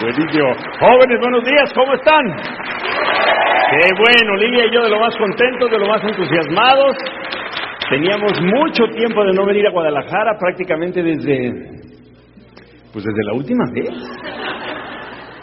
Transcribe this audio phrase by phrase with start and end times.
[0.00, 0.54] Buenísimo.
[0.80, 2.24] Jóvenes, buenos días, ¿cómo están?
[3.70, 6.96] Qué bueno, Lilia y yo de lo más contentos, de lo más entusiasmados.
[7.90, 11.52] Teníamos mucho tiempo de no venir a Guadalajara, prácticamente desde,
[12.92, 13.90] pues desde la última vez.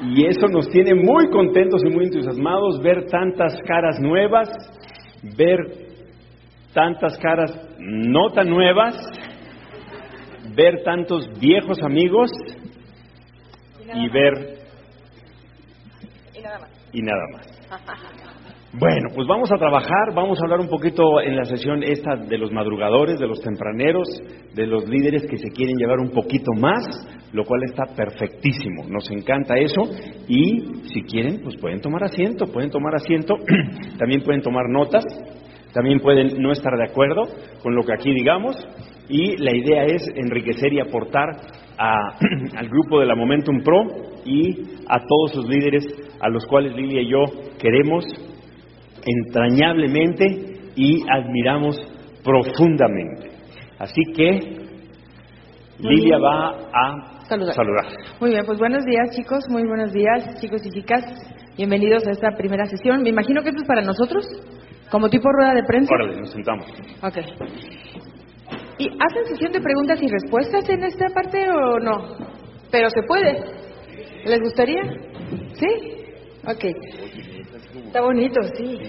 [0.02, 4.50] Y eso nos tiene muy contentos y muy entusiasmados, ver tantas caras nuevas,
[5.38, 5.60] ver
[6.74, 8.96] tantas caras no tan nuevas,
[10.56, 12.32] ver tantos viejos amigos
[13.96, 14.60] y ver
[16.36, 16.70] Y nada más.
[16.94, 17.48] y nada más.
[18.72, 22.38] Bueno, pues vamos a trabajar, vamos a hablar un poquito en la sesión esta de
[22.38, 24.08] los madrugadores, de los tempraneros,
[24.54, 26.86] de los líderes que se quieren llevar un poquito más,
[27.34, 29.82] lo cual está perfectísimo, nos encanta eso
[30.28, 33.38] y si quieren, pues pueden tomar asiento, pueden tomar asiento,
[33.98, 35.04] también pueden tomar notas,
[35.74, 37.24] también pueden no estar de acuerdo
[37.64, 38.56] con lo que aquí digamos
[39.08, 41.30] y la idea es enriquecer y aportar
[41.80, 42.18] a-
[42.58, 43.82] al grupo de la Momentum Pro
[44.26, 44.52] y
[44.88, 45.86] a todos los líderes
[46.20, 47.24] a los cuales Lilia y yo
[47.60, 48.04] queremos
[49.06, 50.26] entrañablemente
[50.76, 51.78] y admiramos
[52.24, 53.32] profundamente.
[53.80, 54.60] Así que
[55.80, 57.54] Lilia va a Saludar.
[57.56, 57.86] saludar.
[58.20, 61.06] Muy bien, pues buenos días chicos, muy buenos días chicos y chicas.
[61.56, 63.02] Bienvenidos a esta primera sesión.
[63.04, 64.26] Me imagino que esto es para nosotros,
[64.92, 65.94] como tipo rueda de prensa.
[65.94, 66.66] Órale, nos sentamos.
[67.04, 67.18] Ok.
[68.80, 72.16] ¿Y hacen sesión de preguntas y respuestas en esta parte o no?
[72.72, 73.44] Pero se puede.
[74.26, 74.82] ¿Les gustaría?
[75.54, 75.68] ¿Sí?
[76.48, 76.66] Ok.
[77.86, 78.80] Está bonito, sí.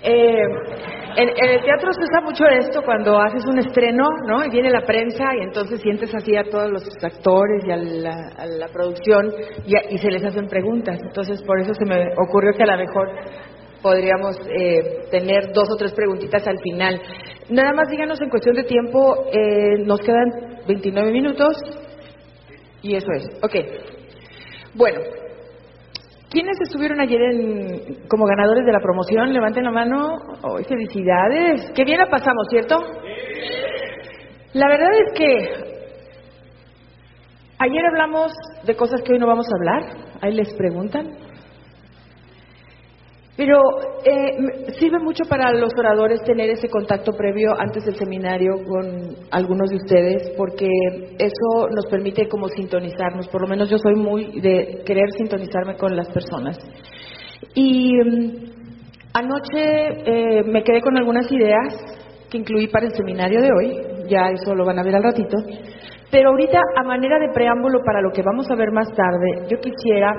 [0.00, 0.42] Eh,
[1.16, 4.44] en, el teatro se usa mucho esto cuando haces un estreno, ¿no?
[4.44, 8.14] Y viene la prensa y entonces sientes así a todos los actores y a la,
[8.38, 9.32] a la producción
[9.66, 11.00] y, a- y se les hacen preguntas.
[11.02, 13.08] Entonces por eso se me ocurrió que a lo mejor
[13.82, 17.00] podríamos eh, tener dos o tres preguntitas al final.
[17.50, 20.28] Nada más díganos en cuestión de tiempo, eh, nos quedan
[20.66, 21.56] 29 minutos
[22.82, 23.26] y eso es.
[23.42, 23.54] Ok.
[24.74, 25.00] Bueno,
[26.30, 29.32] ¿Quiénes estuvieron ayer en- como ganadores de la promoción?
[29.32, 30.10] Levanten la mano.
[30.42, 31.70] ¡Ay, felicidades!
[31.74, 32.76] ¡Qué bien la pasamos, ¿cierto?
[34.52, 35.78] La verdad es que
[37.58, 38.30] ayer hablamos
[38.64, 39.96] de cosas que hoy no vamos a hablar.
[40.20, 41.16] Ahí les preguntan.
[43.38, 43.56] Pero
[44.04, 49.70] eh, sirve mucho para los oradores tener ese contacto previo antes del seminario con algunos
[49.70, 50.66] de ustedes, porque
[51.20, 53.28] eso nos permite como sintonizarnos.
[53.28, 56.58] Por lo menos yo soy muy de querer sintonizarme con las personas.
[57.54, 58.32] Y mm,
[59.14, 61.76] anoche eh, me quedé con algunas ideas
[62.28, 65.36] que incluí para el seminario de hoy, ya eso lo van a ver al ratito.
[66.10, 69.58] Pero ahorita, a manera de preámbulo para lo que vamos a ver más tarde, yo
[69.60, 70.10] quisiera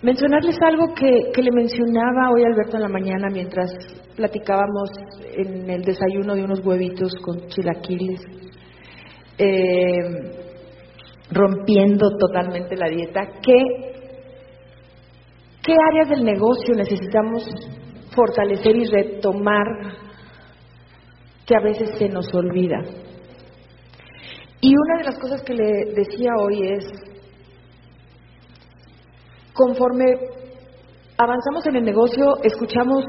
[0.00, 3.68] Mencionarles algo que, que le mencionaba hoy Alberto en la mañana mientras
[4.14, 4.90] platicábamos
[5.34, 8.20] en el desayuno de unos huevitos con chilaquiles,
[9.38, 9.98] eh,
[11.32, 13.22] rompiendo totalmente la dieta.
[13.42, 13.54] ¿Qué,
[15.64, 17.44] ¿Qué áreas del negocio necesitamos
[18.14, 19.66] fortalecer y retomar
[21.44, 22.84] que a veces se nos olvida?
[24.60, 26.84] Y una de las cosas que le decía hoy es,
[29.58, 30.04] conforme
[31.18, 33.02] avanzamos en el negocio, escuchamos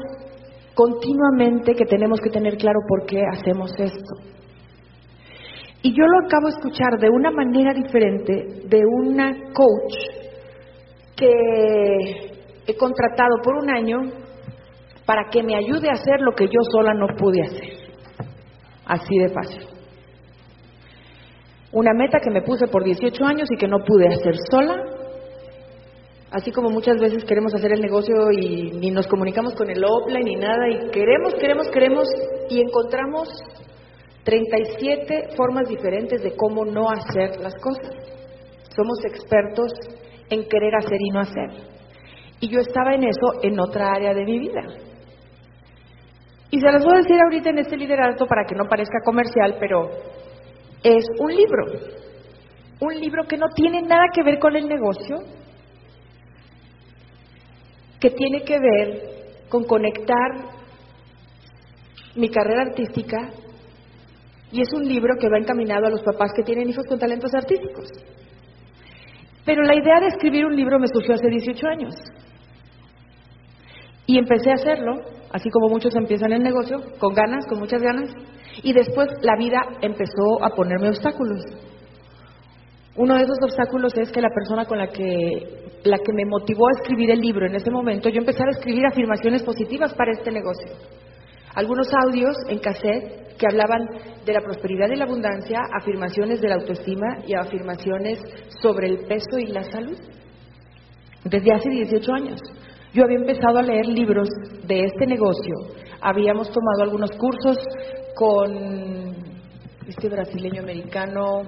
[0.74, 4.14] continuamente que tenemos que tener claro por qué hacemos esto.
[5.82, 9.94] Y yo lo acabo de escuchar de una manera diferente de una coach
[11.16, 12.32] que
[12.66, 13.98] he contratado por un año
[15.06, 17.70] para que me ayude a hacer lo que yo sola no pude hacer.
[18.86, 19.66] Así de fácil.
[21.72, 24.74] Una meta que me puse por 18 años y que no pude hacer sola,
[26.30, 30.24] Así como muchas veces queremos hacer el negocio y ni nos comunicamos con el offline
[30.24, 32.08] ni nada y queremos, queremos, queremos
[32.48, 33.28] y encontramos
[34.22, 37.90] 37 formas diferentes de cómo no hacer las cosas.
[38.76, 39.72] Somos expertos
[40.28, 41.50] en querer hacer y no hacer.
[42.38, 44.62] Y yo estaba en eso en otra área de mi vida.
[46.52, 49.56] Y se los voy a decir ahorita en este liderato para que no parezca comercial,
[49.58, 49.90] pero
[50.84, 51.66] es un libro.
[52.80, 55.16] Un libro que no tiene nada que ver con el negocio,
[58.00, 59.02] que tiene que ver
[59.48, 60.60] con conectar
[62.16, 63.30] mi carrera artística
[64.52, 67.32] y es un libro que va encaminado a los papás que tienen hijos con talentos
[67.34, 67.88] artísticos.
[69.44, 71.94] Pero la idea de escribir un libro me surgió hace 18 años.
[74.06, 74.94] Y empecé a hacerlo,
[75.32, 78.10] así como muchos empiezan el negocio, con ganas, con muchas ganas,
[78.62, 81.44] y después la vida empezó a ponerme obstáculos.
[82.96, 86.66] Uno de esos obstáculos es que la persona con la que la que me motivó
[86.68, 90.30] a escribir el libro en ese momento, yo empecé a escribir afirmaciones positivas para este
[90.30, 90.72] negocio.
[91.54, 93.88] Algunos audios en cassette que hablaban
[94.24, 98.18] de la prosperidad y la abundancia, afirmaciones de la autoestima y afirmaciones
[98.60, 99.98] sobre el peso y la salud.
[101.24, 102.40] Desde hace 18 años.
[102.92, 104.28] Yo había empezado a leer libros
[104.66, 105.54] de este negocio,
[106.00, 107.56] habíamos tomado algunos cursos
[108.16, 109.14] con
[109.86, 111.42] este brasileño americano,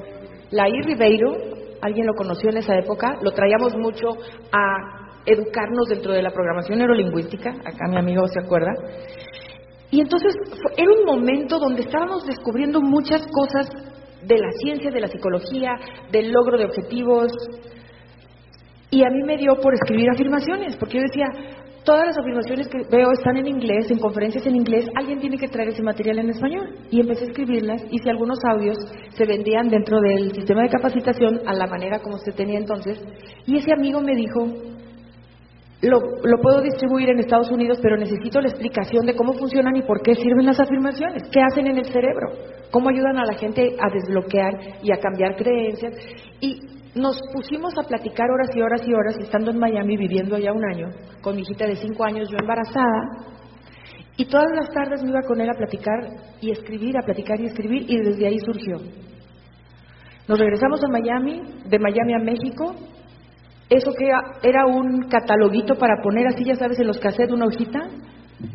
[0.53, 1.33] Laí Ribeiro,
[1.81, 4.09] alguien lo conoció en esa época, lo traíamos mucho
[4.53, 8.73] a educarnos dentro de la programación neurolingüística, acá mi amigo se acuerda,
[9.91, 10.35] y entonces
[10.77, 13.69] era un momento donde estábamos descubriendo muchas cosas
[14.23, 15.75] de la ciencia, de la psicología,
[16.11, 17.33] del logro de objetivos,
[18.91, 21.27] y a mí me dio por escribir afirmaciones, porque yo decía,
[21.85, 25.49] todas las afirmaciones que veo están en inglés, en conferencias en inglés, alguien tiene que
[25.49, 26.75] traer ese material en español.
[26.91, 28.77] Y empecé a escribirlas, hice algunos audios,
[29.11, 32.99] se vendían dentro del sistema de capacitación a la manera como usted tenía entonces,
[33.47, 34.72] y ese amigo me dijo,
[35.83, 39.83] lo, lo, puedo distribuir en Estados Unidos, pero necesito la explicación de cómo funcionan y
[39.83, 42.29] por qué sirven las afirmaciones, qué hacen en el cerebro,
[42.71, 45.95] cómo ayudan a la gente a desbloquear y a cambiar creencias.
[46.41, 46.61] Y
[46.95, 50.65] nos pusimos a platicar horas y horas y horas, estando en Miami, viviendo ya un
[50.65, 50.89] año,
[51.21, 53.33] con mi hijita de cinco años, yo embarazada,
[54.17, 55.99] y todas las tardes me iba con él a platicar
[56.41, 58.77] y escribir, a platicar y escribir, y desde ahí surgió.
[60.29, 62.75] Nos regresamos a Miami, de Miami a México,
[63.75, 64.09] eso que
[64.43, 67.89] era un cataloguito para poner así, ya sabes, en los cassettes una hojita,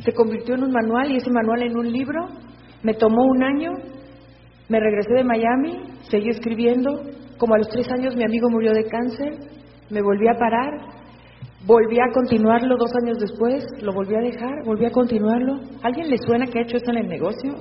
[0.04, 2.28] se convirtió en un manual y ese manual en un libro,
[2.84, 3.72] me tomó un año,
[4.70, 7.02] me regresé de Miami, seguí escribiendo,
[7.38, 9.34] como a los tres años mi amigo murió de cáncer,
[9.90, 10.72] me volví a parar,
[11.66, 15.60] volví a continuarlo dos años después, lo volví a dejar, volví a continuarlo.
[15.84, 17.56] ¿Alguien le suena que ha hecho esto en el negocio?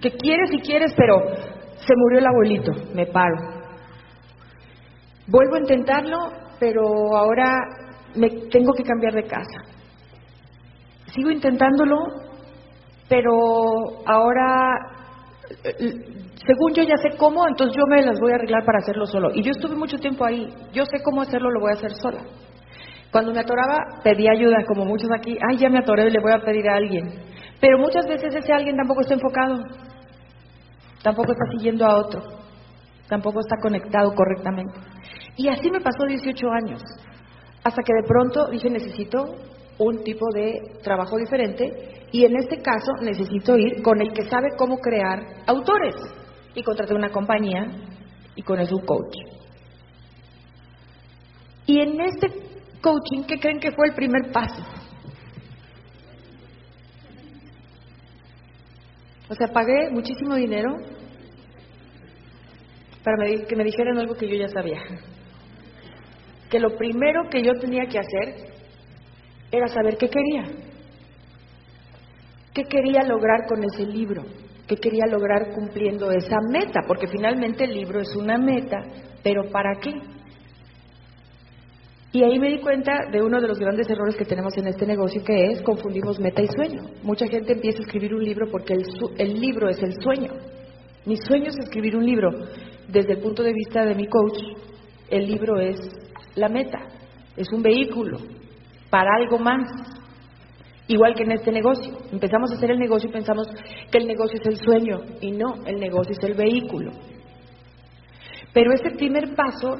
[0.00, 1.14] Que quieres y quieres, pero
[1.76, 3.61] se murió el abuelito, me paro.
[5.32, 6.18] Vuelvo a intentarlo,
[6.60, 6.82] pero
[7.16, 7.58] ahora
[8.14, 9.62] me tengo que cambiar de casa.
[11.06, 11.96] Sigo intentándolo,
[13.08, 13.32] pero
[14.04, 14.76] ahora
[16.46, 19.30] según yo ya sé cómo, entonces yo me las voy a arreglar para hacerlo solo.
[19.34, 22.24] Y yo estuve mucho tiempo ahí, yo sé cómo hacerlo, lo voy a hacer sola.
[23.10, 26.44] Cuando me atoraba, pedí ayuda, como muchos aquí, ay, ya me atoré, le voy a
[26.44, 27.08] pedir a alguien.
[27.58, 29.62] Pero muchas veces ese alguien tampoco está enfocado,
[31.02, 32.20] tampoco está siguiendo a otro,
[33.12, 34.72] tampoco está conectado correctamente.
[35.36, 36.80] Y así me pasó 18 años,
[37.62, 39.34] hasta que de pronto dije, necesito
[39.78, 44.56] un tipo de trabajo diferente y en este caso necesito ir con el que sabe
[44.56, 45.94] cómo crear autores
[46.54, 47.66] y contraté una compañía
[48.34, 49.14] y con eso un coach.
[51.66, 52.28] Y en este
[52.80, 54.62] coaching, ¿qué creen que fue el primer paso?
[59.28, 60.78] O sea, pagué muchísimo dinero
[63.02, 64.80] para que me dijeran algo que yo ya sabía.
[66.50, 68.52] Que lo primero que yo tenía que hacer
[69.50, 70.44] era saber qué quería.
[72.54, 74.22] ¿Qué quería lograr con ese libro?
[74.66, 76.80] ¿Qué quería lograr cumpliendo esa meta?
[76.86, 78.78] Porque finalmente el libro es una meta,
[79.22, 79.92] pero ¿para qué?
[82.12, 84.86] Y ahí me di cuenta de uno de los grandes errores que tenemos en este
[84.86, 86.82] negocio, que es confundimos meta y sueño.
[87.02, 88.84] Mucha gente empieza a escribir un libro porque el,
[89.16, 90.30] el libro es el sueño.
[91.06, 92.30] Mi sueño es escribir un libro.
[92.92, 94.38] Desde el punto de vista de mi coach,
[95.08, 95.78] el libro es
[96.34, 96.78] la meta,
[97.34, 98.18] es un vehículo
[98.90, 99.66] para algo más.
[100.88, 101.90] Igual que en este negocio.
[102.12, 103.48] Empezamos a hacer el negocio y pensamos
[103.90, 106.92] que el negocio es el sueño y no, el negocio es el vehículo.
[108.52, 109.78] Pero ese primer paso,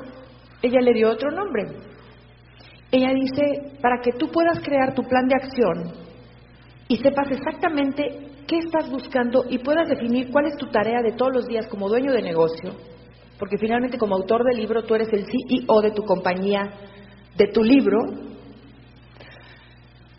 [0.62, 1.64] ella le dio otro nombre.
[2.90, 5.92] Ella dice, para que tú puedas crear tu plan de acción
[6.88, 11.32] y sepas exactamente qué estás buscando y puedas definir cuál es tu tarea de todos
[11.34, 12.72] los días como dueño de negocio,
[13.42, 16.62] porque finalmente como autor del libro tú eres el CEO de tu compañía,
[17.36, 17.98] de tu libro,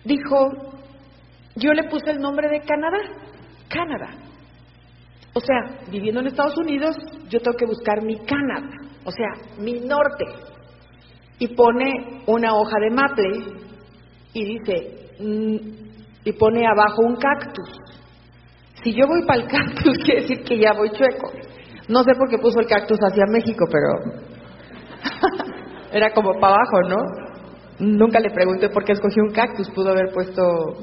[0.03, 0.49] dijo,
[1.55, 2.97] yo le puse el nombre de Canadá,
[3.69, 4.09] Canadá.
[5.33, 6.97] O sea, viviendo en Estados Unidos,
[7.29, 8.75] yo tengo que buscar mi Canadá,
[9.05, 10.25] o sea, mi norte.
[11.39, 13.29] Y pone una hoja de maple
[14.33, 15.57] y dice, mm,
[16.25, 17.69] y pone abajo un cactus.
[18.83, 21.52] Si yo voy para el cactus, quiere decir que ya voy chueco.
[21.87, 23.89] No sé por qué puso el cactus hacia México, pero
[25.91, 26.97] era como para abajo, ¿no?
[27.79, 30.41] Nunca le pregunté por qué escogió un cactus, pudo haber puesto,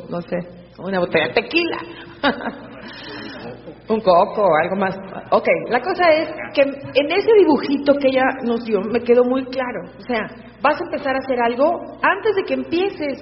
[0.09, 0.37] no sé,
[0.79, 1.79] una botella de tequila,
[3.89, 4.97] un coco algo más.
[5.31, 9.45] Ok, la cosa es que en ese dibujito que ella nos dio me quedó muy
[9.47, 9.91] claro.
[9.99, 10.27] O sea,
[10.61, 13.19] vas a empezar a hacer algo antes de que empieces.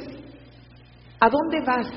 [1.20, 1.90] ¿A dónde vas?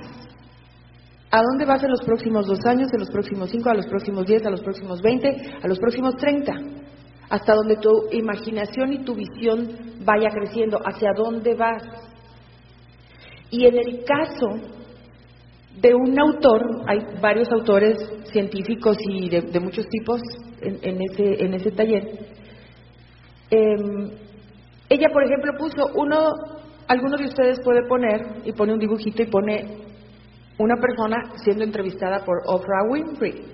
[1.32, 4.26] ¿A dónde vas en los próximos dos años, en los próximos cinco, a los próximos
[4.26, 6.54] diez, a los próximos veinte, a los próximos treinta?
[7.32, 9.70] hasta donde tu imaginación y tu visión
[10.04, 11.82] vaya creciendo, hacia dónde vas.
[13.50, 14.48] Y en el caso
[15.80, 17.98] de un autor, hay varios autores
[18.34, 20.22] científicos y de, muchos tipos
[20.60, 22.04] en, ese, en ese taller.
[23.50, 24.12] Em,
[24.90, 26.34] ella, por ejemplo, puso uno,
[26.90, 29.91] algunos de ustedes puede poner y pone un dibujito y pone
[30.62, 33.46] una persona siendo entrevistada por Oprah Winfrey.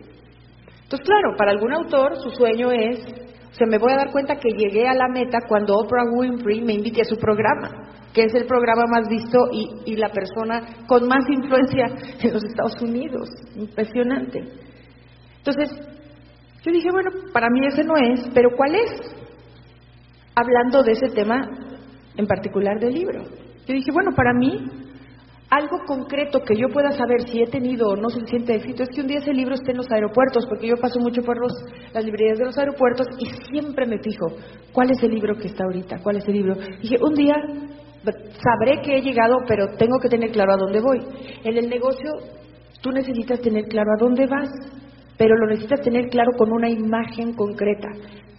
[0.83, 4.35] Entonces, claro, para algún autor su sueño es, o sea, me voy a dar cuenta
[4.35, 7.87] que llegué a la meta cuando Oprah Winfrey me invite su programa
[8.17, 11.85] que es el programa más visto y, la persona con más influencia
[12.19, 13.29] en los Estados Unidos.
[13.55, 14.39] Impresionante.
[15.37, 15.69] Entonces,
[16.63, 19.15] yo dije, bueno, para mí ese no es, pero ¿cuál es?
[20.33, 21.47] Hablando de ese tema
[22.15, 23.21] en particular del libro.
[23.67, 24.67] Yo dije, bueno, para mí,
[25.49, 29.01] algo concreto que yo pueda saber si he tenido o no suficiente éxito es que
[29.01, 31.53] un día ese libro esté en los aeropuertos, porque yo paso mucho por los,
[31.93, 34.27] las librerías de los aeropuertos y siempre me fijo,
[34.73, 35.99] ¿cuál es el libro que está ahorita?
[36.03, 36.55] ¿Cuál es el libro?
[36.81, 37.35] dije, un día
[38.43, 40.99] sabré que he llegado, pero tengo que tener claro a dónde voy.
[41.43, 42.11] En el negocio
[42.81, 44.49] tú necesitas tener claro a dónde vas,
[45.17, 47.87] pero lo necesitas tener claro con una imagen concreta.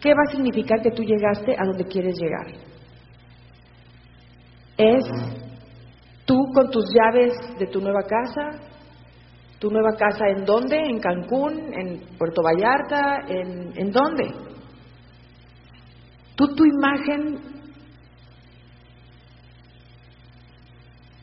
[0.01, 2.47] ¿Qué va a significar que tú llegaste a donde quieres llegar?
[4.77, 5.48] Es
[6.29, 8.51] tú con tus llaves de tu nueva casa,
[9.59, 14.35] tu nueva casa en dónde, en Cancún, en Puerto Vallarta, en, en dónde.
[16.37, 17.39] Tú tu imagen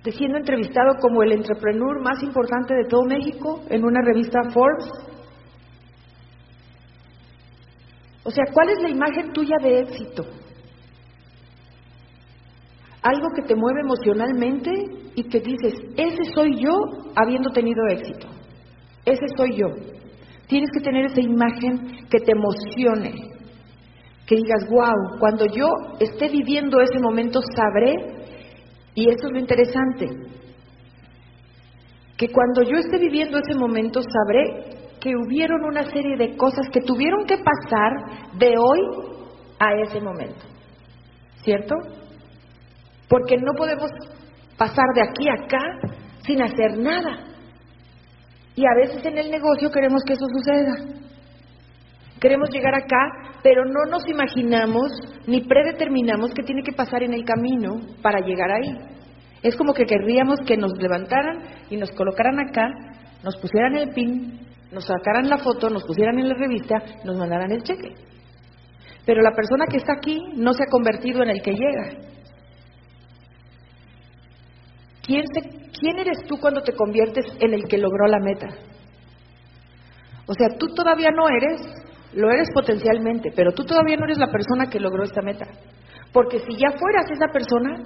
[0.04, 4.90] de siendo entrevistado como el entrepreneur más importante de todo México en una revista Forbes.
[8.24, 10.26] O sea, ¿cuál es la imagen tuya de éxito?
[13.06, 14.72] Algo que te mueve emocionalmente
[15.14, 16.74] y que dices, ese soy yo
[17.16, 18.28] habiendo tenido éxito.
[19.06, 19.68] Ese soy yo.
[20.48, 23.14] Tienes que tener esa imagen que te emocione,
[24.26, 25.68] que digas, wow, cuando yo
[26.00, 27.94] esté viviendo ese momento sabré
[28.96, 30.08] y eso es lo interesante,
[32.18, 36.82] que cuando yo esté viviendo ese momento sabré que hubieron una serie de cosas que
[36.82, 37.92] tuvieron que pasar
[38.40, 38.80] de hoy
[39.60, 40.44] a ese momento.
[41.44, 41.76] ¿Cierto?
[43.08, 43.92] Porque no podemos
[44.58, 45.96] pasar de aquí a acá
[46.26, 47.26] sin hacer nada.
[48.56, 51.06] Y a veces en el negocio queremos que eso suceda.
[52.20, 54.92] Queremos llegar acá, pero no nos imaginamos
[55.28, 58.76] ni predeterminamos qué tiene que pasar en el camino para llegar ahí.
[59.44, 62.68] Es como que querríamos que nos levantaran y nos colocaran acá,
[63.24, 64.40] nos pusieran el pin,
[64.72, 67.94] nos sacaran la foto, nos pusieran en la revista, nos mandaran el cheque.
[69.06, 72.15] Pero la persona que está aquí no se ha convertido en el que llega.
[75.06, 75.24] ¿Quién,
[75.80, 78.48] ¿Quién eres tú cuando te conviertes en el que logró la meta?
[80.28, 81.62] O sea, tú todavía no eres
[82.16, 85.46] lo eres potencialmente, pero tú todavía no eres la persona que logró esta meta.
[86.14, 87.84] Porque si ya fueras esa persona,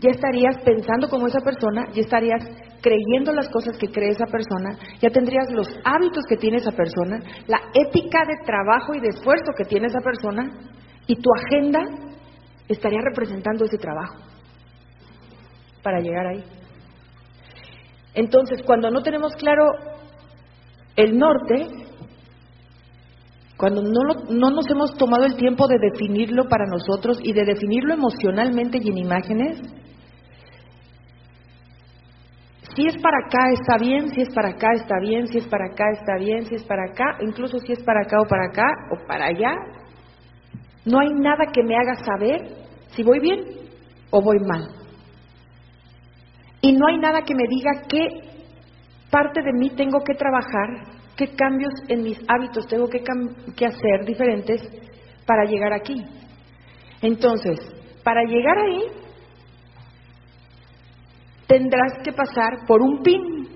[0.00, 2.44] ya estarías pensando como esa persona, ya estarías
[2.82, 7.20] creyendo las cosas que cree esa persona, ya tendrías los hábitos que tiene esa persona,
[7.46, 10.50] la ética de trabajo y de esfuerzo que tiene esa persona,
[11.06, 11.80] y tu agenda
[12.68, 14.16] estaría representando ese trabajo
[15.82, 16.44] para llegar ahí.
[18.14, 19.64] Entonces, cuando no tenemos claro
[20.96, 21.68] el norte,
[23.56, 24.00] cuando no,
[24.30, 28.88] no nos hemos tomado el tiempo de definirlo para nosotros y de definirlo emocionalmente y
[28.88, 29.60] en imágenes,
[32.74, 35.66] si es para acá está bien, si es para acá está bien, si es para
[35.66, 38.66] acá está bien, si es para acá, incluso si es para acá o para acá
[38.92, 39.54] o para allá,
[40.84, 42.40] no hay nada que me haga saber
[42.94, 43.44] si voy bien
[44.10, 44.79] o voy mal.
[46.62, 48.06] Y no hay nada que me diga qué
[49.10, 53.04] parte de mí tengo que trabajar qué cambios en mis hábitos tengo que,
[53.54, 54.62] que hacer diferentes
[55.26, 56.02] para llegar aquí.
[57.02, 57.58] Entonces,
[58.02, 58.84] para llegar ahí,
[61.46, 63.48] tendrás que pasar por un pin.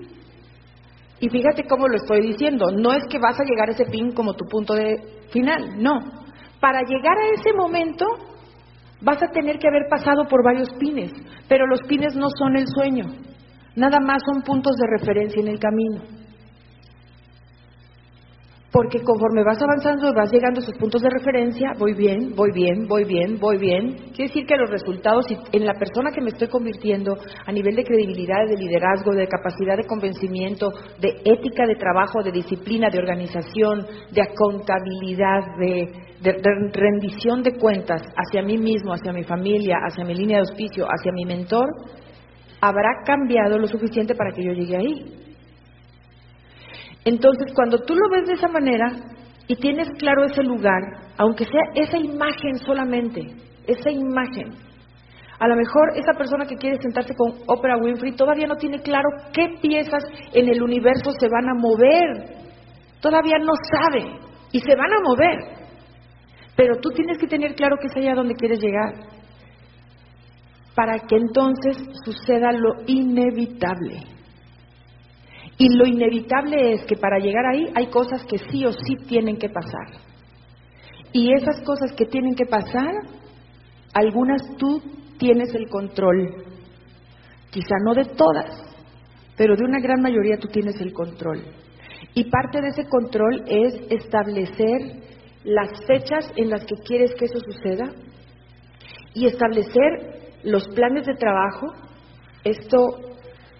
[1.19, 4.11] Y fíjate cómo lo estoy diciendo, no es que vas a llegar a ese pin
[4.11, 4.97] como tu punto de
[5.31, 6.01] final, no.
[6.59, 8.05] Para llegar a ese momento
[9.05, 11.11] vas a tener que haber pasado por varios pines,
[11.47, 13.05] pero los pines no son el sueño,
[13.75, 16.01] nada más son puntos de referencia en el camino
[18.75, 22.51] porque conforme vas avanzando y vas llegando a esos puntos de referencia, voy bien, voy
[22.51, 23.95] bien, voy bien, voy bien.
[24.13, 27.85] Quiere decir que los resultados en la persona que me estoy convirtiendo a nivel de
[27.85, 33.87] credibilidad, de liderazgo, de capacidad de convencimiento, de ética de trabajo, de disciplina, de organización,
[34.11, 35.55] de accountabilidad,
[36.25, 40.85] de, rendición de cuentas hacia mí mismo, hacia mi familia, hacia mi línea de auspicio,
[40.85, 41.67] hacia mi mentor,
[42.61, 45.25] habrá cambiado lo suficiente para que yo llegue ahí.
[47.05, 48.91] Entonces, cuando tú lo ves de esa manera
[49.47, 50.81] y tienes claro ese lugar,
[51.17, 53.21] aunque sea esa imagen solamente,
[53.67, 54.65] esa imagen,
[55.37, 59.09] A lo mejor esa persona que quiere sentarse con Oprah Winfrey todavía no tiene claro
[59.33, 60.01] qué piezas
[60.33, 62.37] en el universo se van a mover.
[63.01, 64.17] Todavía no sabe
[64.53, 65.64] y se van a mover.
[66.55, 68.93] Pero tú tienes que tener claro que es allá donde quieres llegar.
[70.73, 74.03] Para que entonces suceda lo inevitable.
[75.57, 79.37] Y lo inevitable es que para llegar ahí hay cosas que sí o sí tienen
[79.37, 80.01] que pasar.
[81.13, 82.93] Y esas cosas que tienen que pasar,
[83.93, 84.81] algunas tú
[85.17, 86.43] tienes el control.
[87.51, 88.75] Quizá no de todas,
[89.37, 91.41] pero de una gran mayoría tú tienes el control.
[92.13, 95.14] Y parte de ese control es establecer
[95.45, 97.91] las fechas en las que quieres que eso suceda
[99.13, 101.67] y establecer los planes de trabajo.
[102.43, 102.79] Esto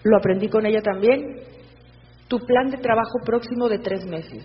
[0.02, 1.40] lo aprendí con ella también.
[2.28, 4.44] Tu plan de trabajo próximo de tres meses.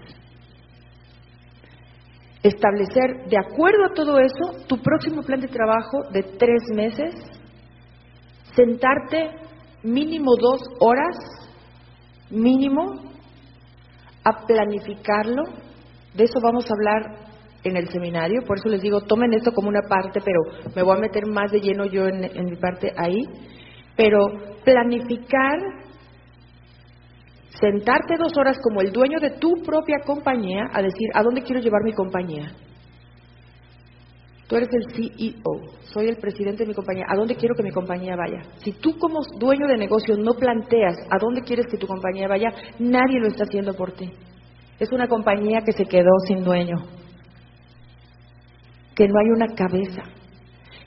[2.43, 7.15] Establecer, de acuerdo a todo eso, tu próximo plan de trabajo de tres meses.
[8.55, 9.31] Sentarte
[9.83, 11.17] mínimo dos horas,
[12.29, 13.12] mínimo,
[14.24, 15.43] a planificarlo.
[16.13, 17.31] De eso vamos a hablar
[17.63, 20.41] en el seminario, por eso les digo, tomen esto como una parte, pero
[20.75, 23.24] me voy a meter más de lleno yo en, mi parte ahí.
[23.96, 24.20] Pero
[24.63, 25.60] planificar,
[27.60, 31.62] sentarte dos horas como el dueño de tu propia compañía a decir, ¿a dónde quiero
[31.62, 32.51] llevar mi compañía?
[34.48, 37.06] Tú eres el CEO, soy el presidente de mi compañía.
[37.08, 38.41] ¿A dónde quiero que mi compañía vaya?
[38.58, 42.50] Si tú como dueño de negocio no planteas a dónde quieres que tu compañía vaya,
[42.77, 44.12] nadie lo está haciendo por ti.
[44.77, 46.75] Es una compañía que se quedó sin dueño,
[48.95, 50.03] que no hay una cabeza,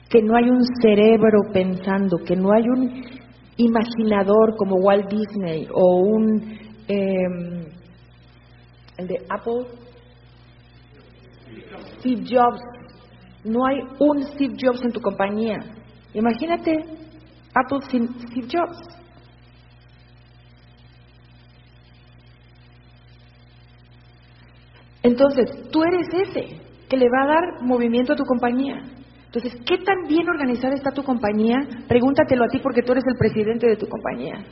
[0.09, 3.03] que no hay un cerebro pensando, que no hay un
[3.57, 7.65] imaginador como Walt Disney o un eh,
[8.97, 9.65] el de Apple,
[11.99, 12.61] Steve Jobs
[13.43, 15.59] no hay un Steve Jobs en tu compañía.
[16.13, 16.83] Imagínate
[17.53, 18.77] Apple sin Steve Jobs.
[25.03, 28.81] Entonces, tú eres ese que le va a dar movimiento a tu compañía.
[29.25, 31.57] Entonces, ¿qué tan bien organizada está tu compañía?
[31.87, 34.45] Pregúntatelo a ti porque tú eres el presidente de tu compañía.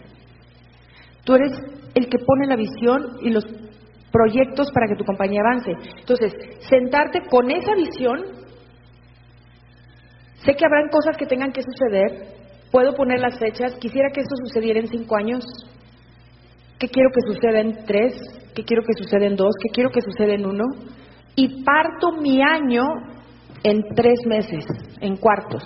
[1.23, 1.51] Tú eres
[1.95, 3.45] el que pone la visión y los
[4.11, 5.71] proyectos para que tu compañía avance.
[5.99, 6.33] Entonces,
[6.69, 8.43] sentarte con esa visión
[10.45, 12.27] Sé que habrán cosas que tengan que suceder.
[12.71, 13.75] Puedo poner las fechas.
[13.79, 15.43] Quisiera que eso sucediera en cinco años.
[16.77, 18.13] ¿Qué quiero que suceda en tres?
[18.53, 19.53] ¿Qué quiero que suceda en dos?
[19.61, 20.65] ¿Qué quiero que suceda en uno?
[21.35, 22.83] Y parto mi año
[23.63, 24.65] en tres meses,
[25.01, 25.63] en cuartos.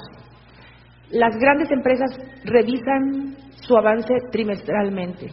[1.09, 2.09] Las grandes empresas
[2.43, 5.27] revisan su avance trimestralmente.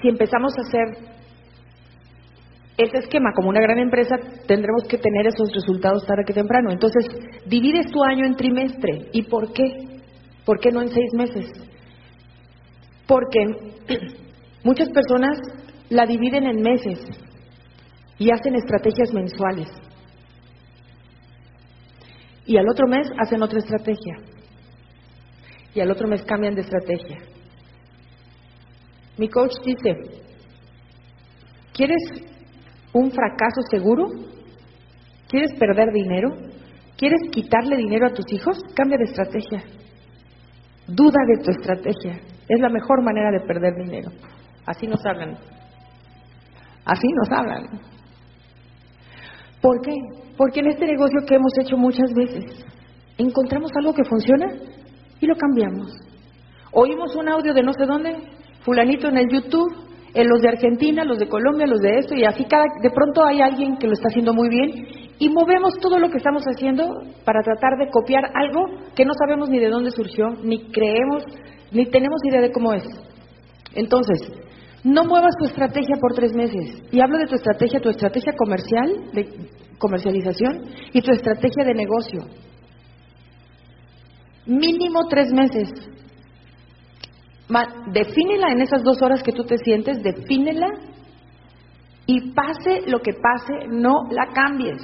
[0.00, 1.14] Si empezamos a hacer
[2.76, 6.70] ese esquema, como una gran empresa, tendremos que tener esos resultados tarde que temprano.
[6.70, 7.06] Entonces,
[7.46, 9.08] divides tu año en trimestre.
[9.12, 10.00] ¿Y por qué?
[10.44, 11.50] ¿Por qué no en seis meses?
[13.06, 13.46] Porque
[14.64, 15.38] muchas personas
[15.94, 16.98] la dividen en meses
[18.18, 19.68] y hacen estrategias mensuales.
[22.46, 24.16] Y al otro mes hacen otra estrategia.
[25.72, 27.18] Y al otro mes cambian de estrategia.
[29.16, 29.94] Mi coach dice,
[31.72, 32.02] ¿quieres
[32.92, 34.08] un fracaso seguro?
[35.28, 36.30] ¿Quieres perder dinero?
[36.96, 38.58] ¿Quieres quitarle dinero a tus hijos?
[38.74, 39.62] Cambia de estrategia.
[40.88, 42.20] Duda de tu estrategia.
[42.48, 44.10] Es la mejor manera de perder dinero.
[44.66, 45.38] Así nos hablan.
[46.84, 47.80] Así nos hablan.
[49.60, 49.94] ¿Por qué?
[50.36, 52.64] Porque en este negocio que hemos hecho muchas veces,
[53.16, 54.46] encontramos algo que funciona
[55.20, 55.92] y lo cambiamos.
[56.72, 58.16] Oímos un audio de no sé dónde,
[58.62, 59.72] fulanito en el YouTube,
[60.12, 63.24] en los de Argentina, los de Colombia, los de esto, y así cada, de pronto
[63.24, 64.86] hay alguien que lo está haciendo muy bien
[65.18, 66.88] y movemos todo lo que estamos haciendo
[67.24, 71.24] para tratar de copiar algo que no sabemos ni de dónde surgió, ni creemos,
[71.72, 72.84] ni tenemos idea de cómo es.
[73.74, 74.20] Entonces,
[74.84, 76.82] no muevas tu estrategia por tres meses.
[76.92, 79.28] Y hablo de tu estrategia, tu estrategia comercial, de
[79.78, 82.20] comercialización, y tu estrategia de negocio.
[84.46, 85.70] Mínimo tres meses
[87.92, 90.68] defínela en esas dos horas que tú te sientes, defínela
[92.06, 94.82] y pase lo que pase, no la cambies.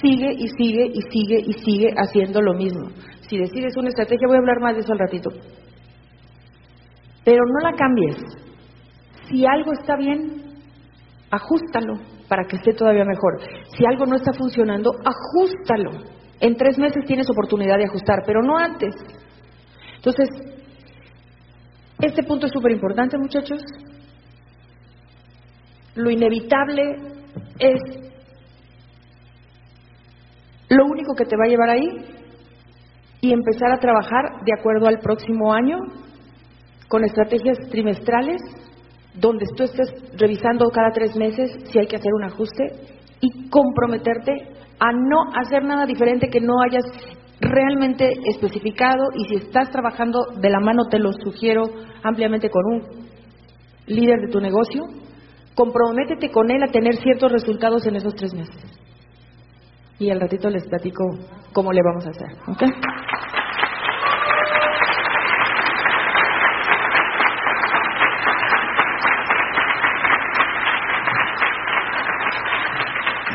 [0.00, 2.88] Sigue y sigue y sigue y sigue haciendo lo mismo.
[3.28, 5.30] Si decides una estrategia, voy a hablar más de eso al ratito.
[7.26, 8.16] Pero no la cambies.
[9.28, 10.44] Si algo está bien,
[11.28, 11.94] ajustalo
[12.28, 13.40] para que esté todavía mejor.
[13.76, 15.90] Si algo no está funcionando, ajustalo.
[16.38, 18.94] En tres meses tienes oportunidad de ajustar, pero no antes.
[19.96, 20.28] Entonces,
[22.00, 23.60] este punto es súper importante, muchachos.
[25.96, 26.94] Lo inevitable
[27.58, 27.80] es
[30.68, 31.88] lo único que te va a llevar ahí
[33.20, 35.78] y empezar a trabajar de acuerdo al próximo año
[36.88, 38.40] con estrategias trimestrales
[39.14, 42.64] donde tú estés revisando cada tres meses si hay que hacer un ajuste
[43.20, 44.32] y comprometerte
[44.78, 46.84] a no hacer nada diferente que no hayas
[47.40, 51.64] realmente especificado y si estás trabajando de la mano, te lo sugiero
[52.02, 52.82] ampliamente con un
[53.86, 54.82] líder de tu negocio,
[55.54, 58.56] comprométete con él a tener ciertos resultados en esos tres meses.
[59.98, 61.04] Y al ratito les platico
[61.52, 62.28] cómo le vamos a hacer.
[62.48, 62.68] ¿okay?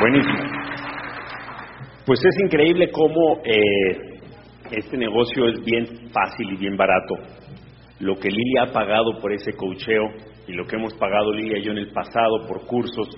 [0.02, 0.40] Buenísimo.
[2.08, 4.20] Pues es increíble cómo eh,
[4.72, 7.14] este negocio es bien fácil y bien barato.
[8.00, 10.06] Lo que Lili ha pagado por ese cocheo
[10.48, 13.10] y lo que hemos pagado Lilia y yo en el pasado por cursos.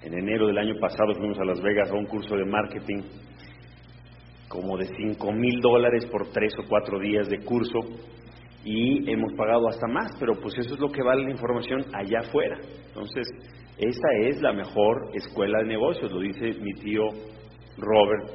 [0.00, 3.02] En enero del año pasado fuimos a Las Vegas a un curso de marketing
[4.48, 7.80] como de cinco mil dólares por tres o cuatro días de curso
[8.64, 12.20] y hemos pagado hasta más, pero pues eso es lo que vale la información allá
[12.20, 12.58] afuera.
[12.88, 13.26] Entonces,
[13.78, 17.08] esa es la mejor escuela de negocios, lo dice mi tío
[17.78, 18.30] Robert.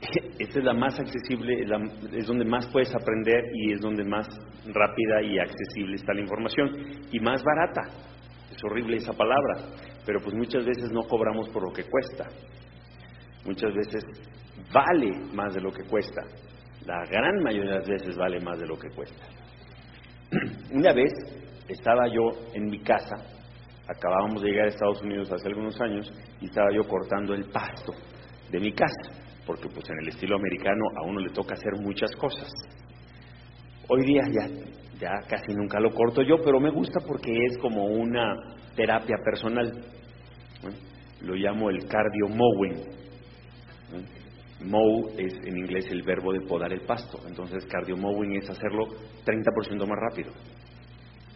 [0.38, 1.66] Esta es la más accesible,
[2.12, 4.28] es donde más puedes aprender y es donde más
[4.66, 6.70] rápida y accesible está la información
[7.10, 7.82] y más barata.
[8.50, 9.66] Es horrible esa palabra,
[10.04, 12.28] pero pues muchas veces no cobramos por lo que cuesta.
[13.44, 14.04] Muchas veces
[14.72, 16.22] vale más de lo que cuesta.
[16.86, 19.26] La gran mayoría de las veces vale más de lo que cuesta.
[20.72, 21.12] Una vez
[21.68, 23.16] estaba yo en mi casa,
[23.88, 27.92] acabábamos de llegar a Estados Unidos hace algunos años, y estaba yo cortando el pasto
[28.50, 29.12] de mi casa,
[29.46, 32.50] porque pues en el estilo americano a uno le toca hacer muchas cosas.
[33.88, 34.48] Hoy día ya,
[35.00, 38.34] ya casi nunca lo corto yo, pero me gusta porque es como una
[38.74, 39.84] terapia personal.
[41.22, 42.96] Lo llamo el cardio mowing.
[44.64, 48.86] Mow es en inglés el verbo de podar el pasto, entonces cardio mowing es hacerlo
[49.24, 50.32] 30% más rápido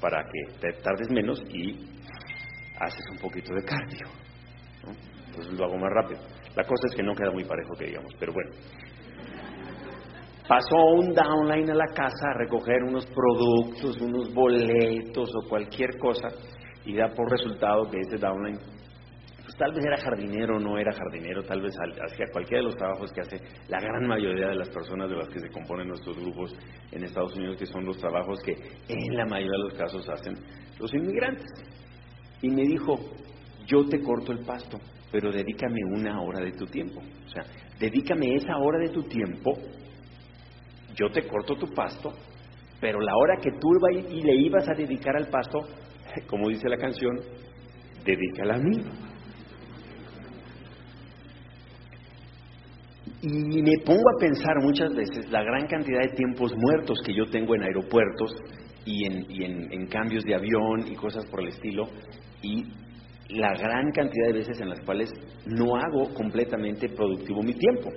[0.01, 1.79] para que te tardes menos y
[2.79, 4.09] haces un poquito de cardio.
[5.27, 6.21] Entonces lo hago más rápido.
[6.57, 8.51] La cosa es que no queda muy parejo que digamos, pero bueno.
[10.49, 16.29] Pasó un downline a la casa a recoger unos productos, unos boletos o cualquier cosa
[16.85, 18.59] y da por resultado que ese downline
[19.61, 21.75] tal vez era jardinero no era jardinero, tal vez
[22.11, 23.37] hacía cualquiera de los trabajos que hace
[23.69, 26.57] la gran mayoría de las personas de las que se componen nuestros grupos
[26.91, 30.35] en Estados Unidos, que son los trabajos que en la mayoría de los casos hacen
[30.79, 31.45] los inmigrantes.
[32.41, 32.99] Y me dijo,
[33.67, 34.79] yo te corto el pasto,
[35.13, 37.03] pero dedícame una hora de tu tiempo.
[37.27, 37.45] O sea,
[37.79, 39.59] dedícame esa hora de tu tiempo,
[40.97, 42.15] yo te corto tu pasto,
[42.81, 43.69] pero la hora que tú
[44.09, 45.59] y le ibas a dedicar al pasto,
[46.27, 47.15] como dice la canción,
[48.07, 49.10] dedícala a mí.
[53.23, 57.27] Y me pongo a pensar muchas veces la gran cantidad de tiempos muertos que yo
[57.27, 58.35] tengo en aeropuertos
[58.87, 61.87] y en, cambios de avión y cosas por el estilo,
[62.43, 62.65] y
[63.29, 65.11] la gran cantidad de veces en las cuales
[65.45, 67.91] no hago completamente productivo mi tiempo.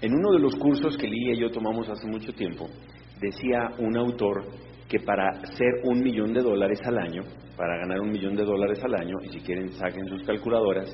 [0.00, 2.68] En uno de los cursos que Lilia y yo tomamos hace mucho tiempo,
[3.20, 4.44] decía un autor
[4.88, 7.22] que para ser un millón de dólares al año,
[7.56, 10.88] para ganar un millón de dólares al año, y si quieren saquen sus calculadoras,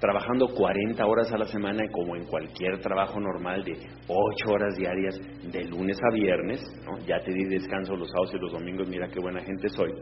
[0.00, 3.72] trabajando 40 horas a la semana como en cualquier trabajo normal de
[4.06, 5.18] 8 horas diarias
[5.50, 6.60] de lunes a viernes,
[7.06, 9.92] ya te di descanso los sábados y los domingos, mira qué buena gente soy,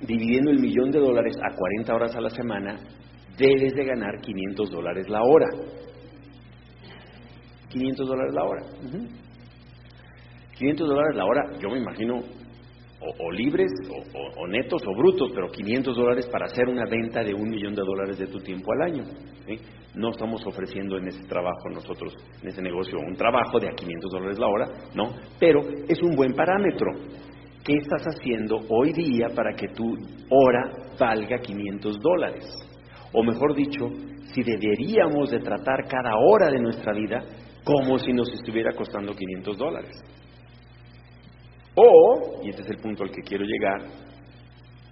[0.00, 2.80] dividiendo el millón de dólares a 40 horas a la semana,
[3.38, 5.46] debes de ganar 500 dólares la hora.
[7.68, 8.62] 500 dólares la hora.
[10.58, 12.20] 500 dólares la hora, yo me imagino,
[13.18, 13.70] o, libres,
[14.36, 17.82] o, netos, o brutos, pero 500 dólares para hacer una venta de un millón de
[17.82, 19.04] dólares de tu tiempo al año.
[19.94, 24.10] No estamos ofreciendo en ese trabajo nosotros, en ese negocio, un trabajo de a 500
[24.10, 26.92] dólares la hora, no, pero es un buen parámetro.
[27.64, 29.94] ¿Qué estás haciendo hoy día para que tu
[30.30, 32.44] hora valga 500 dólares?
[33.12, 33.88] O mejor dicho,
[34.34, 37.22] si deberíamos de tratar cada hora de nuestra vida
[37.64, 39.92] como si nos estuviera costando 500 dólares.
[41.74, 43.88] O, y este es el punto al que quiero llegar,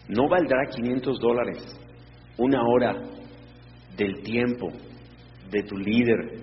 [0.08, 1.80] no valdrá 500 dólares
[2.38, 2.94] una hora
[3.96, 4.68] del tiempo
[5.50, 6.40] de tu líder,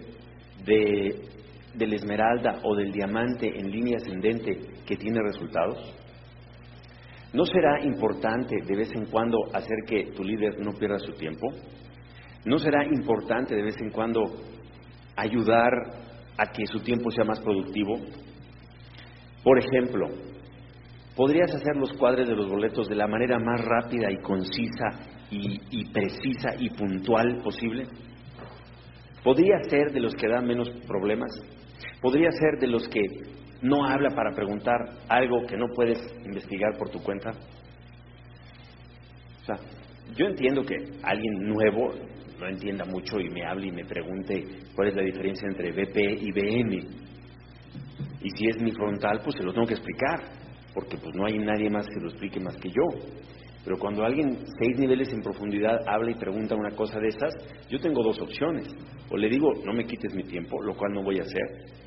[0.63, 1.15] de,
[1.73, 5.93] del esmeralda o del diamante en línea ascendente que tiene resultados.
[7.33, 11.47] ¿No será importante de vez en cuando hacer que tu líder no pierda su tiempo?
[12.45, 14.21] ¿No será importante de vez en cuando
[15.15, 15.71] ayudar
[16.37, 17.95] a que su tiempo sea más productivo?
[19.47, 20.09] Por ejemplo,
[21.15, 24.99] podrías hacer los cuadres de los boletos de la manera más rápida y concisa
[25.31, 27.87] y, precisa y puntual posible?
[29.23, 31.29] ¿Podría ser de los que dan menos problemas?
[32.01, 32.99] ¿Podría ser de los que
[33.61, 37.29] no habla para preguntar algo que no puedes investigar por tu cuenta?
[39.43, 39.55] O sea,
[40.13, 41.93] yo entiendo que alguien nuevo
[42.37, 44.43] no entienda mucho y me hable y me pregunte
[44.75, 47.06] cuál es la diferencia entre BP y BM.
[48.27, 50.19] Y si es mi frontal, pues se lo tengo que explicar,
[50.73, 52.83] porque pues no hay nadie más que lo explique más que yo.
[53.63, 57.33] Pero cuando alguien seis niveles en profundidad habla y pregunta una cosa de esas,
[57.69, 58.67] yo tengo dos opciones.
[59.09, 61.77] O le digo, no me quites mi tiempo, lo cual no voy a hacer,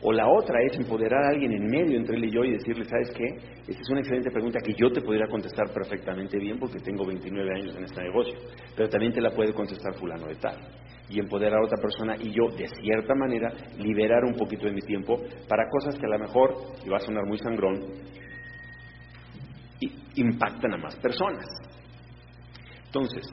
[0.00, 2.86] o la otra es empoderar a alguien en medio entre él y yo y decirle,
[2.86, 3.26] ¿sabes qué?
[3.68, 7.50] Esta es una excelente pregunta que yo te podría contestar perfectamente bien porque tengo 29
[7.54, 8.38] años en este negocio,
[8.74, 10.56] pero también te la puede contestar fulano de tal.
[11.10, 14.80] Y empoderar a otra persona y yo, de cierta manera, liberar un poquito de mi
[14.80, 15.16] tiempo
[15.48, 17.80] para cosas que a lo mejor, y va a sonar muy sangrón,
[20.14, 21.46] impactan a más personas.
[22.86, 23.26] Entonces,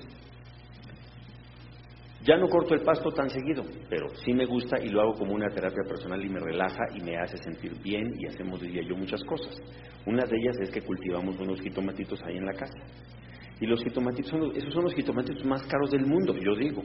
[2.24, 5.34] ya no corto el pasto tan seguido, pero sí me gusta y lo hago como
[5.34, 8.96] una terapia personal y me relaja y me hace sentir bien y hacemos, diría yo,
[8.96, 9.56] muchas cosas.
[10.06, 12.80] Una de ellas es que cultivamos unos jitomatitos ahí en la casa.
[13.60, 16.84] Y los jitomatitos, son esos son los jitomatitos más caros del mundo, yo digo.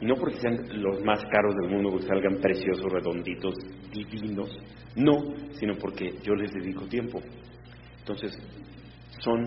[0.00, 3.54] No porque sean los más caros del mundo, porque salgan preciosos, redonditos,
[3.92, 4.48] divinos,
[4.94, 5.16] no,
[5.52, 7.20] sino porque yo les dedico tiempo.
[7.98, 8.32] Entonces,
[9.20, 9.44] son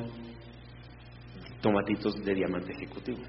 [1.62, 3.20] tomatitos de diamante ejecutivo.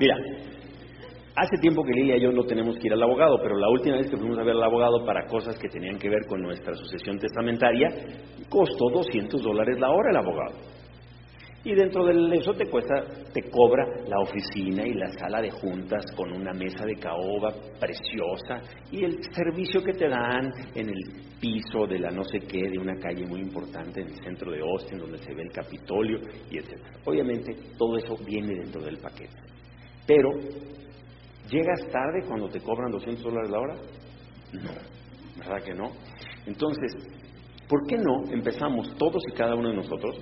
[0.00, 0.14] Mira,
[1.36, 3.96] hace tiempo que Lilia y yo no tenemos que ir al abogado, pero la última
[3.96, 6.74] vez que fuimos a ver al abogado para cosas que tenían que ver con nuestra
[6.74, 7.88] sucesión testamentaria,
[8.48, 10.79] costó 200 dólares la hora el abogado.
[11.62, 16.02] Y dentro de eso te cuesta, te cobra la oficina y la sala de juntas
[16.16, 21.86] con una mesa de caoba preciosa y el servicio que te dan en el piso
[21.86, 25.00] de la no sé qué de una calle muy importante en el centro de Austin
[25.00, 26.20] donde se ve el Capitolio
[26.50, 26.98] y etcétera.
[27.04, 29.36] Obviamente todo eso viene dentro del paquete.
[30.06, 30.30] Pero
[31.50, 33.74] ¿llegas tarde cuando te cobran 200 dólares la hora?
[34.54, 34.70] No,
[35.36, 35.90] ¿verdad que no?
[36.46, 36.90] Entonces,
[37.68, 40.18] ¿por qué no empezamos todos y cada uno de nosotros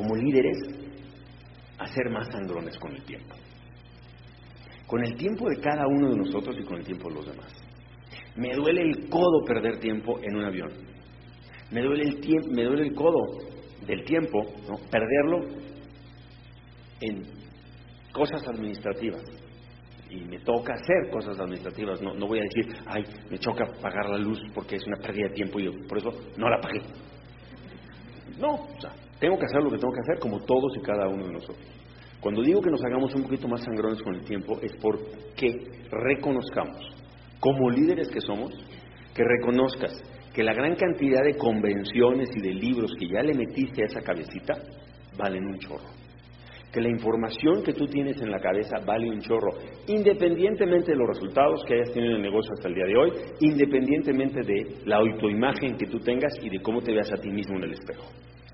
[0.00, 0.56] como líderes
[1.78, 3.34] a ser más sangrones con el tiempo.
[4.86, 7.52] Con el tiempo de cada uno de nosotros y con el tiempo de los demás.
[8.34, 10.70] Me duele el codo perder tiempo en un avión.
[11.70, 13.20] Me duele el, me duele el codo
[13.86, 14.40] del tiempo,
[14.90, 15.40] perderlo
[17.02, 17.22] en
[18.10, 19.22] cosas administrativas.
[20.08, 22.00] Y me toca hacer cosas administrativas.
[22.00, 25.28] No, no voy a decir, ay, me choca pagar la luz porque es una pérdida
[25.28, 26.80] de tiempo y yo por eso no la pagué.
[28.40, 31.06] No, o sea, tengo que hacer lo que tengo que hacer como todos y cada
[31.08, 31.66] uno de nosotros.
[32.20, 35.52] Cuando digo que nos hagamos un poquito más sangrones con el tiempo es porque
[35.90, 36.78] reconozcamos,
[37.38, 38.52] como líderes que somos,
[39.14, 40.02] que reconozcas
[40.34, 44.00] que la gran cantidad de convenciones y de libros que ya le metiste a esa
[44.00, 44.54] cabecita
[45.18, 45.88] valen un chorro.
[46.72, 49.50] Que la información que tú tienes en la cabeza vale un chorro,
[49.88, 53.12] independientemente de los resultados que hayas tenido en el negocio hasta el día de hoy,
[53.40, 57.56] independientemente de la autoimagen que tú tengas y de cómo te veas a ti mismo
[57.56, 58.04] en el espejo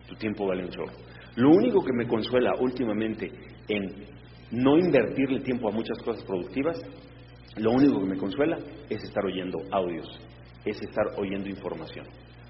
[0.07, 0.92] tu tiempo vale un chorro.
[1.37, 3.31] Lo único que me consuela últimamente
[3.69, 4.07] en
[4.51, 6.81] no invertirle tiempo a muchas cosas productivas,
[7.57, 10.07] lo único que me consuela es estar oyendo audios,
[10.64, 12.07] es estar oyendo información.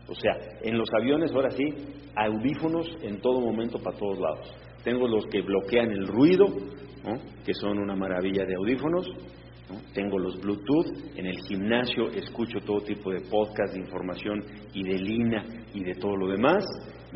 [0.08, 1.64] O sea, en los aviones ahora sí,
[2.14, 4.54] audífonos en todo momento para todos lados.
[4.84, 6.46] Tengo los que bloquean el ruido,
[7.44, 9.06] que son una maravilla de audífonos.
[9.92, 11.16] Tengo los Bluetooth.
[11.16, 15.94] En el gimnasio escucho todo tipo de podcast, de información y de línea y de
[15.94, 16.64] todo lo demás.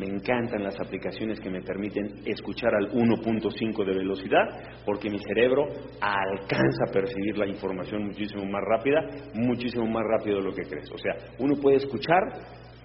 [0.01, 4.49] Me encantan las aplicaciones que me permiten escuchar al 1.5 de velocidad,
[4.83, 5.67] porque mi cerebro
[6.01, 8.99] alcanza a percibir la información muchísimo más rápida,
[9.35, 10.89] muchísimo más rápido de lo que crees.
[10.91, 12.17] O sea, uno puede escuchar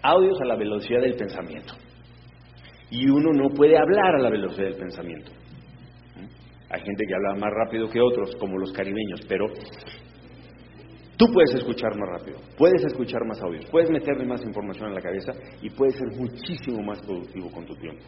[0.03, 1.73] audios a la velocidad del pensamiento.
[2.91, 5.33] Y uno no puede hablar a la velocidad del pensamiento.
[6.17, 6.75] ¿Mm?
[6.75, 9.47] Hay gente que habla más rápido que otros, como los caribeños, pero
[11.17, 15.01] Tú puedes escuchar más rápido, puedes escuchar más audios, puedes meterle más información en la
[15.01, 18.05] cabeza y puedes ser muchísimo más productivo con tu tiempo.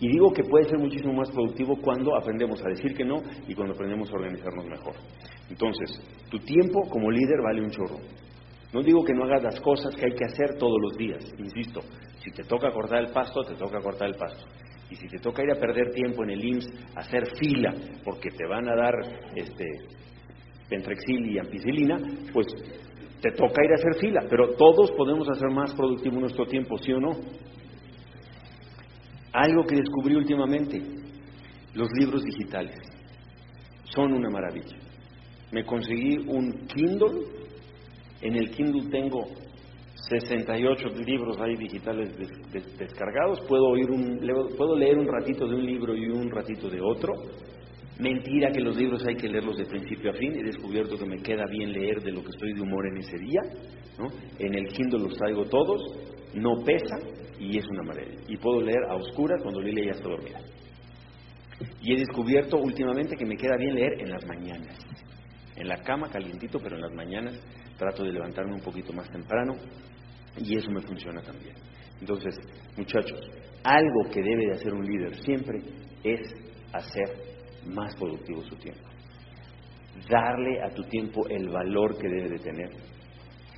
[0.00, 3.54] Y digo que puedes ser muchísimo más productivo cuando aprendemos a decir que no y
[3.54, 4.94] cuando aprendemos a organizarnos mejor.
[5.48, 7.98] Entonces, tu tiempo como líder vale un chorro.
[8.72, 11.80] No digo que no hagas las cosas que hay que hacer todos los días, insisto,
[12.18, 14.44] si te toca cortar el pasto, te toca cortar el pasto.
[14.90, 16.66] Y si te toca ir a perder tiempo en el IMSS,
[16.96, 18.94] hacer fila, porque te van a dar
[19.34, 19.64] este,
[20.68, 21.98] Pentrexil y ampicilina,
[22.32, 22.46] pues
[23.20, 26.92] te toca ir a hacer fila, pero todos podemos hacer más productivo nuestro tiempo, ¿sí
[26.92, 27.16] o no?
[29.32, 30.80] Algo que descubrí últimamente,
[31.74, 32.76] los libros digitales
[33.84, 34.76] son una maravilla.
[35.52, 37.24] Me conseguí un Kindle,
[38.20, 39.26] en el Kindle tengo
[40.08, 42.10] 68 libros hay digitales
[42.78, 44.20] descargados, puedo, oír un,
[44.56, 47.12] puedo leer un ratito de un libro y un ratito de otro.
[47.98, 50.32] Mentira que los libros hay que leerlos de principio a fin.
[50.36, 53.18] He descubierto que me queda bien leer de lo que estoy de humor en ese
[53.18, 53.40] día.
[53.98, 54.06] ¿no?
[54.38, 55.82] En el Kindle los traigo todos,
[56.34, 56.96] no pesa
[57.40, 58.20] y es una maravilla.
[58.28, 60.40] Y puedo leer a oscuras cuando Lilia ya está dormida.
[61.82, 64.78] Y he descubierto últimamente que me queda bien leer en las mañanas.
[65.56, 67.34] En la cama, calientito, pero en las mañanas
[67.76, 69.54] trato de levantarme un poquito más temprano
[70.36, 71.54] y eso me funciona también.
[72.00, 72.34] Entonces,
[72.76, 73.18] muchachos,
[73.64, 75.58] algo que debe de hacer un líder siempre
[76.04, 76.20] es
[76.72, 78.88] hacer más productivo su tiempo.
[80.08, 82.70] Darle a tu tiempo el valor que debe de tener.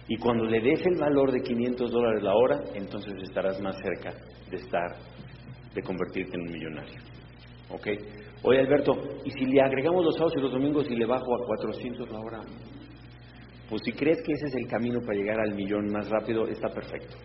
[0.08, 4.12] Y cuando le des el valor de 500 dólares la hora, entonces estarás más cerca
[4.50, 4.96] de estar,
[5.74, 7.00] de convertirte en un millonario.
[7.68, 7.86] ¿Ok?
[8.42, 8.92] Oye, Alberto,
[9.24, 12.18] ¿y si le agregamos los sábados y los domingos y le bajo a 400 la
[12.18, 12.40] hora?
[13.68, 16.68] Pues si crees que ese es el camino para llegar al millón más rápido, está
[16.70, 17.16] perfecto.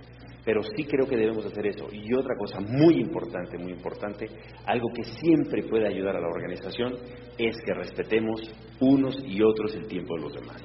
[0.46, 1.88] Pero sí creo que debemos hacer eso.
[1.92, 4.28] Y otra cosa muy importante, muy importante,
[4.66, 6.94] algo que siempre puede ayudar a la organización,
[7.38, 8.42] es que respetemos
[8.80, 10.62] unos y otros el tiempo de los demás.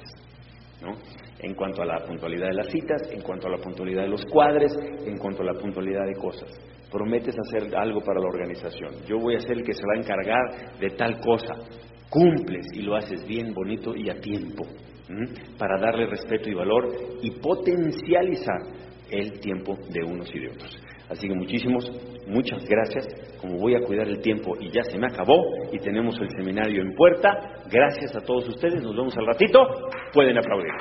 [0.81, 0.93] ¿no?
[1.39, 4.25] En cuanto a la puntualidad de las citas, en cuanto a la puntualidad de los
[4.25, 4.71] cuadres,
[5.05, 6.49] en cuanto a la puntualidad de cosas.
[6.91, 8.95] Prometes hacer algo para la organización.
[9.07, 11.55] Yo voy a ser el que se va a encargar de tal cosa.
[12.09, 14.65] Cumples y lo haces bien, bonito y a tiempo
[15.57, 16.87] para darle respeto y valor
[17.21, 18.61] y potencializar
[19.11, 20.81] el tiempo de unos y de otros.
[21.09, 21.91] Así que muchísimos,
[22.27, 23.05] muchas gracias.
[23.39, 26.81] Como voy a cuidar el tiempo y ya se me acabó y tenemos el seminario
[26.81, 28.81] en puerta, gracias a todos ustedes.
[28.81, 29.59] Nos vemos al ratito.
[30.13, 30.71] Pueden aplaudir.